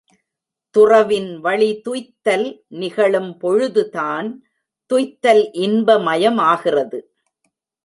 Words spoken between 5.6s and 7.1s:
இன்ப மயமாகிறது.